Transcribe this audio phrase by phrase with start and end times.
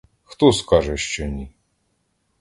[0.23, 1.51] Хто скаже, що ні?